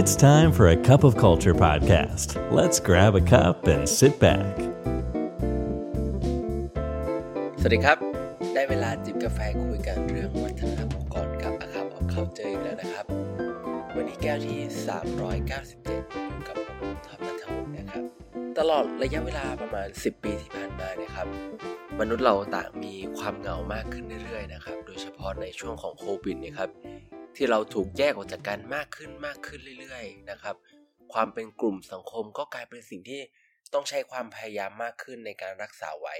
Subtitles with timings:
[0.00, 2.28] It's time for a cup of culture podcast.
[2.52, 4.52] Let's grab a cup and sit back.
[7.60, 7.98] สวัสดีครับ
[8.54, 13.04] ได้เวลาจิบกาแฟคุยกันเรื่องวัฒนธรรมองค์กรกับอาคาของเขาเจออีกแล้วนะครับ
[13.96, 14.58] วันนี้แก้วที่
[15.26, 18.04] 397 อยู่กับผมท็อปนัทวุฒินะครับ
[18.58, 21.28] ตลอดระยะเวลาประมาณ 10 ปีที่ผ่านมาเนี่ยครับ
[22.00, 26.70] มนุษย์เราต่างมีความเหงามากขึ้นเรื่อยๆนะครับ โดยเฉพาะในช่วงของโควิดเนี่ยครับ
[27.36, 30.56] ที่เราถูกแยกออกจากกันมากขึ้นมากขึ้นเรื่อยๆนะครับ
[31.12, 33.20] ความเป็นกลุ่มสังคมก็กลายเป็นสิ่งที่
[33.74, 36.16] ต้องใช้ความพยายามมากขึ้นในการรักษาไว้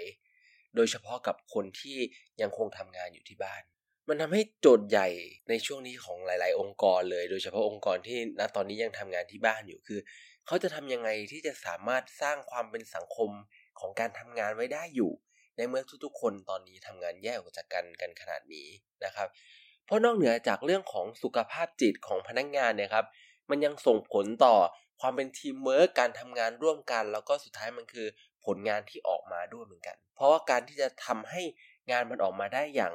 [0.74, 1.98] โดยเฉพาะกับคนที่
[2.40, 3.62] ยังคงทำงานอยู่ที่บ้าน
[4.08, 5.08] มันทำให้โจทย์ใหญ่
[5.48, 10.00] ในช่วงนี้ของหลาย ๆ องค์กรเลย โดยเฉพาะองค์กรที่ณตอนนี้ยังทำงานที่บ้านอยู่คือ
[10.46, 13.30] เขาจะทำยังไงที่จะสามารถสร้างความเป็นสังคม
[13.80, 15.12] ของการทำงานไว้ได้อยู่
[15.56, 18.68] ในเมื่อทุกๆ คนตอนนี้ทำงานแยกออกจากกันกันขนาดนี้
[19.04, 19.28] นะครับ
[19.86, 23.06] เพราะนอกเหนือจากเรื่องของสุขภาพจิตของพนักงานเนี่ยครับ
[23.50, 24.54] มันยังส่งผลต่อ
[25.00, 28.06] ความเป็นทีมเวิร์กการทำงานร่วมกัน แล้วก็สุดท้ายมันคือ
[28.44, 31.42] ผลงานที่ออกมาด้วยเหมือนกัน เพราะว่าการที่จะทำให้
[31.90, 32.94] งานมันออกมาได้อย่าง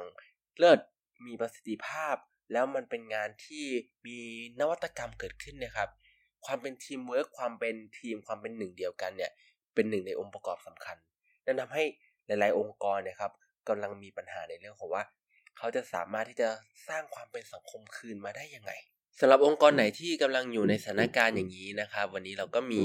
[0.58, 0.80] เลิศ
[1.26, 2.16] มีประสิทธิภาพ
[2.52, 3.64] แล้วมันเป็นงานที่
[4.06, 4.18] มี
[4.60, 5.88] นวัตกรรมเกิดขึ้นนะครับ
[6.46, 9.32] ความเป็นทีมเวิร์กความเป็นทีมความเป็นหนึ่งเดียวกันเนี่ย
[9.74, 10.96] เป็นหนึ่งในองค์ประกอบสำคัญ
[11.46, 11.84] นั่นทำให้
[12.26, 13.32] หลาย ๆ องค์กรนี่ยครับ
[13.68, 15.02] กำลังมีปัญหาในเรื่องของว่า
[15.62, 16.48] เขาจะสามารถที่จะ
[16.88, 18.72] สร้างความเป็นสังคมคืนมาได้ยังไง
[19.20, 22.82] สำหรับองค์กรไหนที่กำลังอยู่ในสถานการณ์อย่างนี้นะครับ วันนี้เราก็มี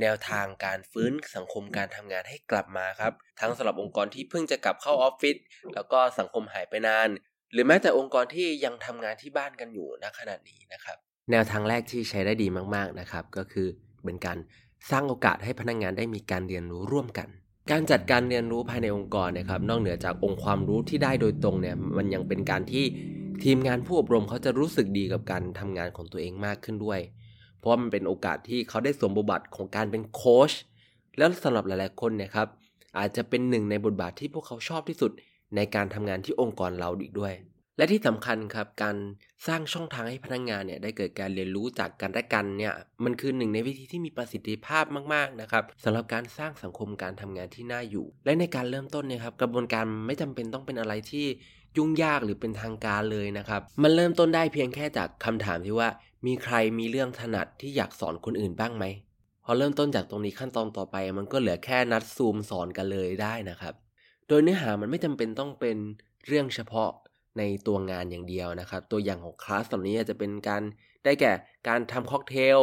[0.00, 5.36] แนวทางการฟื้นสังคมการทำงานให้กลับมาครับ ทั้งสำหรับองค์กรที่เพิ่งจะกลับเข้าออฟฟิศ
[5.74, 7.08] แล้วก็สังคมหายไปนาน
[7.52, 10.96] หรือแม้แต่องค์กรที่ยังทำงานที่บ้านกันอยู่ณขณะนี้นะครับ
[11.30, 13.68] แนวทางแรกที่ใช้ได้ดีมาก ๆนะครับ ก็คือ
[14.04, 14.38] เป็นการ
[14.90, 17.28] สร้างโอกาสให้พนักงงานได้มีการเรียนรู้ร่วมกัน
[17.70, 22.84] การจัดการเรียนรู้ภายในองค์กรนะครับนอกเหนือจากองค์ความรู้ที่ได้โดยตรงเนี่ยมันยังเป็นการที่
[23.44, 27.00] ทีมงานผู้อบรมเขาจะรู้สึกดีกับการทำงานของตัวเองมากขึ้นด้วย
[27.58, 30.52] เพราะมันเป็นโอกาสที่เขาได้สวมบทบาทของการเป็นโค้ช
[31.18, 32.48] แล้วสำหรับหลายๆคนนะครับ
[32.98, 35.12] อาจจะเป็นหนึ่งในบทบาทที่พวกเขาชอบที่สุด
[35.56, 37.32] ในการทำงานที่องค์กรเราอีกด้วย
[37.78, 38.96] และที่สำคัญครับการ
[39.46, 42.74] สร้างช่องทางให้พนักงงานเนี่ยได้เกิดการเรียนรู้จากกันและกันเนี่ย
[43.04, 44.84] มันคือหนึ่งในวิธีที่มีประสิทธิภาพ
[45.14, 51.26] มากๆนะครับสำหรับการสร้างสังคมการทำงานที่น่าอยู่ และในการเริ่มต้นเนี่ยครับกระบวนการไม่จำเป็นต้องเป็นอะไรที่
[51.76, 55.88] ยุ่งยากหรือเป็นทางการเลยนะครับ มันเริ่มต้นได้เพียงแค่จากคำถามที่ว่า
[56.26, 58.84] มีใครมีเรื่องถนัดที่อยากสอนคนอื่นบ้างไหม
[59.44, 63.74] พอเริ่มต้นจากตรงนี้ขั้นตอนต่อไป มันก็เหลือแค่นัดซูมสอนกันเลยได้นะครับ
[64.28, 65.76] โดยเนื้อหามันไม่จำเป็นต้องเป็น
[66.26, 66.90] เรื่องเฉพาะ
[67.38, 70.62] ในตัวงานอย่างเดียวนะครับ ตัวอย่างของคลาสตอนนี้จะเป็นการ
[71.04, 71.32] ได้แก่
[71.68, 72.58] การทำค็อกเทล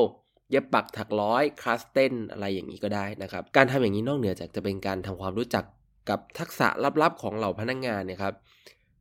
[0.51, 5.65] เย็บปักถักร้อยคลาสเต้นอะไรอย่างนี้ก็ได้นะครับ การทำอย่างนี้นอกเหนือจากจะเป็นการทำความรู้จัก
[6.09, 6.67] กับทักษะ
[7.01, 8.33] ลับๆของเหล่าพนักงงานเนี่ยครับ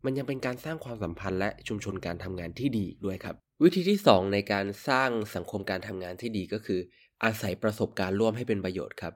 [0.04, 6.80] มันยังเป็นการสร้างความสัมพันธ์และชุมชนการทำงานที่ดีด้วยครับ วิธีที่ 2 ในการสร้างสังคมการทำงานที่ดีก็คือ
[7.24, 9.14] อาศัยประสบการณ์ร่วมให้เป็นประโยชน์ครับ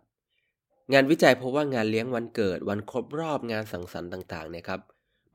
[0.93, 4.81] งานวิจัยพบว่างานเลี้ยงวันเกิด วันครบรอบงานสังสรรค์ต่างๆเนี่ยครับ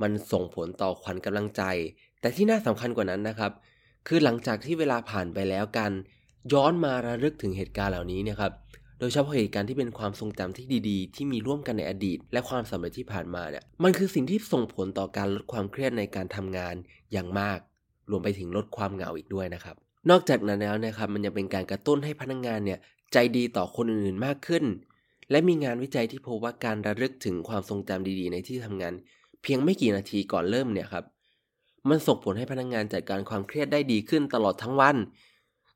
[0.02, 1.64] มันส่งผลต่อขวัญกำลังใจ
[2.22, 3.52] แต่ที่น่าสำคัญกว่านั้นนะครับ
[4.08, 5.92] คือหลังจากที่เวลาผ่านไปแล้วกัน
[6.54, 8.54] ย้อนมาระลึกถึงเหตุการณ์เหล่านี้นี่ยครับ
[9.00, 16.76] โดยเฉพาะเหตุการณ์ที่เป็นความทรงจำที่ดีๆ ที่มีร่วมกันในอดีต และความสำเร็จที่ผ่านมาเนี่ย มันคือสิ่งที่ส่งผลต่อการลดความเครียดในการทำงาน
[17.12, 17.60] อย่างมาก
[18.12, 19.76] รวมไปถึงลดความเหงาอีกด้วยนะครับ
[20.10, 22.80] นอกจากนั้นแล้วนะครับ มันยังเป็นการกระตุ้นให้พนักงงานเนี่ย
[23.14, 24.64] ใจดีต่อคนอื่นๆมากขึ้น
[25.32, 28.94] และมีงานวิจัยที่พบว่าการระลึกถึงความทรงจำดีๆ ในที่ทำงาน
[29.44, 31.06] เพียงไม่กี่นาทีก่อนเริ่มเนี่ยครับ
[31.90, 34.96] มันส่งผลให้พนักงงานจัดการความเครียดได้ดีขึ้นตลอดทั้งวัน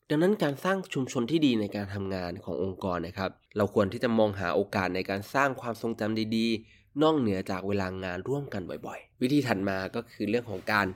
[0.10, 10.88] ดังนั้นการสร้างชุมชนที่ดีในการทำงานขององค์กรนะครับ เราควรที่จะมองหาโอกาสในการสร้างความทรงจำดีๆ นอกเหนือจากเวลางานร่วมกันบ่อยๆ วิธีถัดมาก็คือเรื่องของการ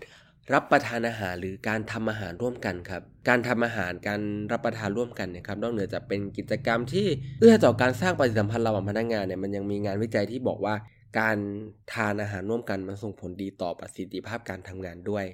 [0.53, 4.21] รับประทานอาหารหรือการทำอาหารร่วมกันครับ การทำอาหารการ
[4.51, 7.07] รับประทานร่วมกันเนี่ยครับนอกเหนือจากเป็นกิจกรรมที่
[7.39, 10.75] เอื้อต่อการสร้างปฏิสัมพันธ์ระหว่างพนักงานเนี่ยมันยังมีงานวิจัยที่บอกว่า
[11.19, 11.37] การ
[11.93, 15.25] ทานอาหารร่วมกันมันส่งผลดีต่อประสิทธิภาพการทำงานด้วย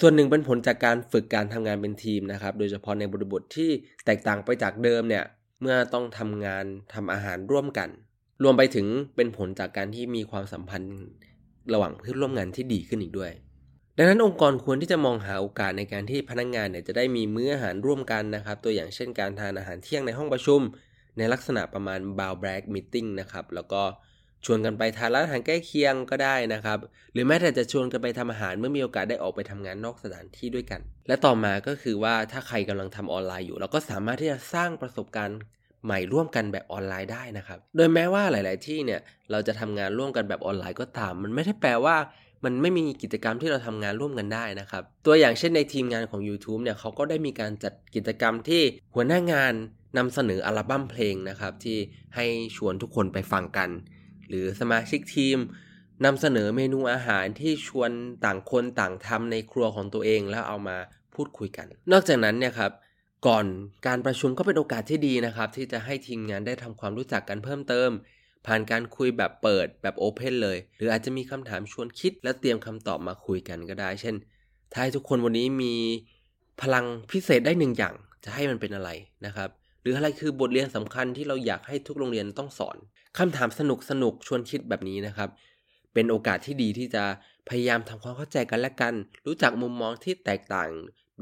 [0.00, 3.70] ส่วนหนึ่งเป็นผลจากการฝึกการทำงานเป็นทีมนะครับ โดยเฉพาะในบริบทที่
[4.06, 5.24] แตกต่างไปจากเดิมเนี่ย
[5.60, 6.64] เมื่อต้องทำงาน
[6.94, 7.88] ทำอาหารร่วมกัน
[8.42, 8.86] รวมไปถึง
[9.16, 10.96] เป็นผลจากการที่มีความสัมพันธ์
[11.72, 13.32] ระหว่างเพื่อนร่วมงานที่ดีขึ้นอีกด้วย
[13.96, 20.60] ดังนั้นองค์กรควรที่จะมองหาโอกาสในการที่พนักงงานเนี่ยจะได้มีมื้ออาหารร่วมกันนะครับ ตัวอย่างเช่นการทานอาหารเที่ยงในห้องประชุม
[21.18, 23.82] ในลักษณะประมาณ b o w b r a g meeting นะครับแล้วก็
[24.46, 26.78] ชวนกันไปทานร้านอาหารใกล้เคียงก็ได้นะครับ
[27.12, 35.38] หรือแม้แต่จะชวนกันไปทำอาหารเมื่อมีโอกาสได้ออกไปทำงานนอกสถานที่ด้วยกัน และต่อมาก็คือว่าถ้าใครกำลังทำออนไลน์อยู่ เราก็สามารถที่จะสร้างประสบการณ์
[35.84, 39.00] ใหม่ร่วมกันแบบออนไลน์ได้นะครับ โดยแม้ว่าหลาย ๆ ที่เนี่ย
[39.30, 41.96] เราจะทำงานร่วมกันแบบออนไลน์ก็ตาม มันไม่ได้แปลว่า
[42.44, 48.62] มันไม่มีกิจกรรมที่เราทำงานร่วมกันได้นะครับ ตัวอย่างเช่นในทีมงานของ YouTube เนี่ยเขาก็ได้มีการจัดกิจกรรมที่
[48.94, 49.54] หัวหน้างาน
[49.98, 51.78] นำเสนออัลบั้มเพลงนะครับที่
[52.14, 52.26] ให้
[52.56, 53.70] ชวนทุกคนไปฟังกัน
[54.28, 55.38] หรือสมาชิกทีม
[56.04, 57.90] นำเสนอเมนูอาหารที่ชวน
[58.24, 60.76] ต่างคนต่างทำในครัวของตัวเองแล้วเอามา
[61.14, 62.72] พูดคุยกัน นอกจากนั้นเนี่ยครับ
[63.26, 63.46] ก่อน
[63.86, 67.90] การประชุมก็เป็นโอกาสที่ดีนะครับ ที่จะให้ทีมงานได้ทำความรู้จักกันเพิ่มเติม
[68.46, 74.14] ผ่านการคุยแบบเปิดแบบโอเพนเลย หรืออาจจะมีคำถามชวนคิด และเตรียมคำตอบมาคุยกันก็ได้ เช่น
[74.72, 75.74] ถ้าให้ทุกคนวันนี้มี
[76.62, 77.94] พลังพิเศษได้หนึ่งอย่าง
[78.24, 78.90] จะให้มันเป็นอะไร
[79.26, 79.48] นะครับ
[79.82, 82.76] หรืออะไรคือบทเรียนสำคัญที่เราอยากให้ทุกโรงเรียนต้องสอน
[83.18, 85.28] คำถามสนุกสนุกชวนคิดแบบนี้นะครับ
[85.94, 87.04] เป็นโอกาสที่ดีที่จะ
[87.48, 88.94] พยายามทำความเข้าใจกันและกัน
[89.26, 90.70] รู้จักมุมมองที่แตกต่าง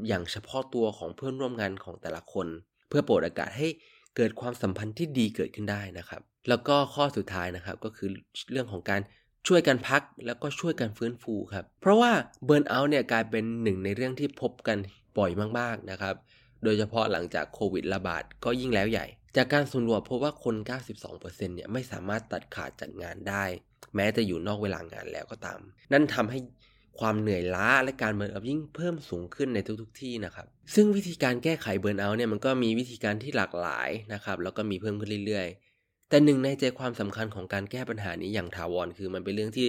[0.07, 2.47] อย่างเฉพาะตัวของเพื่อนร่วมงานของแต่ละคน
[2.89, 3.67] เพื่อโปรดอากาศให้
[4.15, 8.09] เกิดความสัมพันธ์ที่ดีเกิดขึ้นได้นะครับ แล้วก็ข้อสุดท้ายนะครับก็คือ
[8.51, 9.01] เรื่องของการ
[9.47, 12.11] ช่วยกันพักแล้วก็ช่วยกันฟื้นฟูครับ เพราะว่า
[12.45, 14.77] เบิร์นเอาท์เนี่ยกลายเป็นหนึ่งในเรื่องที่พบกัน
[15.17, 16.15] บ่อยมากๆนะครับ
[16.63, 19.05] โดยเฉพาะหลังจากโควิดระบาดก็ยิ่งแล้วใหญ่
[19.35, 20.55] จากการสำรวจพบว่าคน
[21.01, 23.43] 92%เนี่ยไม่สามารถตัดขาดจากงานได้
[23.95, 25.59] แม้จะอยู่นอกเวลางานแล้วก็ตาม
[25.91, 26.39] นั่นทำให้
[26.99, 39.67] ความเหนื่อยล้าและการเบิร์นเอายิ่งเพิ่มสูงขึ้นในทุก ๆทที่นะครับ ซึ่งวิธีการแก้ไขเบิร์นเอาเนี่ยมันก็มีวิธีการที่หลากหลายนะครับแล้วก็มีเพิ่มขึ้นเรื่อยๆ แต่หนึ่งในใจความสำคัญของการแก้ปัญหานี้อย่างถาวรคือมันเป็นเรื่องที่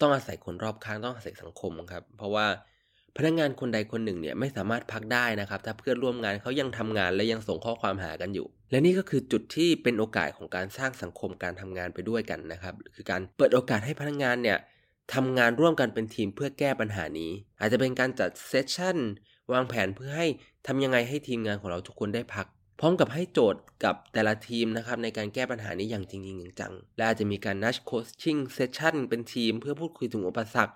[0.00, 2.46] ต้องอาศัยคนรอบข้างต้องอาศัยสังคมครับ เพราะว่า
[3.16, 14.58] พนักงงานคนใดคนหนึ่งเนี่ยไม่สามารถพักได้นะครับ ถ้าเพื่อนร่วมงานเขายังทำงานและยังส่งข้อความหากันอยู่ และนี่ก็คือจุดที่เป็นโอกาสของการสร้างสังคมการทำงานไปด้วยกันนะครับ คือการเปิดโอกาสให้พนักงงานเนี่ย
[15.14, 17.30] ทำงานร่วมกันเป็นทีมเพื่อแก้ปัญหานี้
[17.60, 18.96] อาจจะเป็นการจัด session
[19.52, 20.26] วางแผนเพื่อให้
[20.66, 22.46] ทำยังไงให้ทีมงานของเราทุกคนได้พัก
[22.80, 26.22] พร้อมกับให้โจทย์กับแต่ละทีมนะครับในการแก้ปัญหานี้อย่างจริง
[26.60, 30.74] จังและอาจจะมีการนัด coaching session เป็นทีมเพื่อพูดคุยถึงอุปสรรค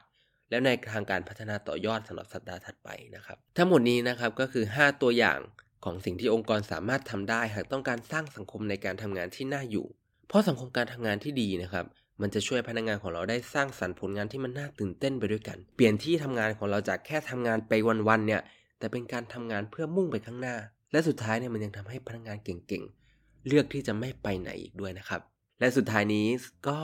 [0.51, 5.39] แล้วในทางการพัฒนาต่อยอดสำหรับสัปดาห์ถัดไปนะครับ ทั้งหมดนี้นะครับก็คือ 5 ตัวอย่าง
[5.85, 9.87] ของสิ่งที่องค์กรสามารถทำได้หากต้องการสร้างสังคมในการทำงานที่น่าอยู่
[10.29, 11.87] เพราะสังคมการทำงานที่ดีนะครับ
[12.21, 17.73] มันจะช่วยพนักงานของเราได้สร้างสรรค์ผลงานที่มันน่าตื่นเต้นไปด้วยกัน เปลี่ยนที่ทำงานของเราจากแค่ทำงานไป
[18.09, 18.43] วันๆเนี่ย
[18.79, 20.57] แต่เป็นการทำงานเพื่อมุ่งไปข้างหน้า
[20.93, 25.21] และสุดท้ายเนี่ยมันยังทำให้พนักงานเก่งๆ เลือกที่จะไม่ไปไหนอีกด้วยนะครับ
[25.61, 26.27] และสุดท้ายนี้
[26.69, 26.81] ก็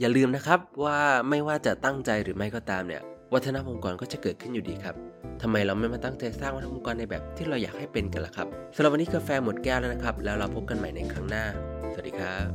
[0.00, 3.02] อย่าลืมนะครับว่าไม่ว่าจะตั้งใจหรือไม่ก็ตามเนี่ย
[3.34, 4.94] วัฒนธรรมองค์กรก็จะเกิดขึ้นอยู่ดีครับ
[5.42, 11.44] ทำไมเราไม่มาตั้งใจสร้างวัฒนธรรมองค์กรในแบบที่เราอยากให้เป็นกันล่ะครับสำหรับวันนี้กาแฟหมดแก้วแล้วนะครับ แล้วเราพบกันใหม่ในครั้งหน้า
[11.92, 12.50] สวัสดีครับ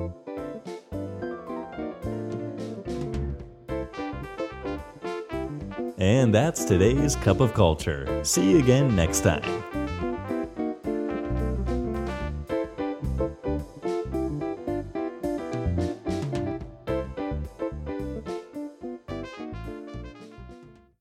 [6.15, 8.01] And that's today's Cup of Culture.
[8.23, 9.47] See you again next time.